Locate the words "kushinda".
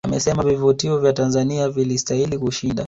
2.37-2.79